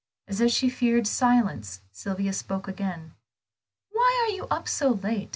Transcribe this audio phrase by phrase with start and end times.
[0.27, 3.13] As if she feared silence, Sylvia soon spoke again.
[3.91, 5.29] "Why are you up so late?